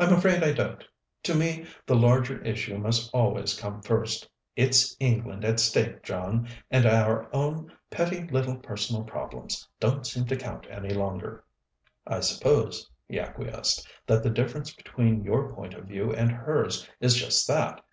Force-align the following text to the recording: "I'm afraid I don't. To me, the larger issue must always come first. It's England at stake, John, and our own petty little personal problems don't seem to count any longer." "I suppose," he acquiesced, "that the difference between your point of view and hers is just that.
"I'm 0.00 0.12
afraid 0.12 0.42
I 0.42 0.52
don't. 0.52 0.82
To 1.22 1.36
me, 1.36 1.64
the 1.86 1.94
larger 1.94 2.42
issue 2.42 2.76
must 2.78 3.14
always 3.14 3.54
come 3.56 3.80
first. 3.80 4.28
It's 4.56 4.96
England 4.98 5.44
at 5.44 5.60
stake, 5.60 6.02
John, 6.02 6.48
and 6.68 6.84
our 6.84 7.32
own 7.32 7.70
petty 7.90 8.24
little 8.26 8.56
personal 8.56 9.04
problems 9.04 9.68
don't 9.78 10.04
seem 10.04 10.24
to 10.26 10.36
count 10.36 10.66
any 10.68 10.92
longer." 10.92 11.44
"I 12.08 12.18
suppose," 12.18 12.90
he 13.06 13.20
acquiesced, 13.20 13.86
"that 14.04 14.24
the 14.24 14.30
difference 14.30 14.74
between 14.74 15.22
your 15.22 15.54
point 15.54 15.74
of 15.74 15.84
view 15.84 16.12
and 16.12 16.32
hers 16.32 16.88
is 16.98 17.14
just 17.14 17.46
that. 17.46 17.84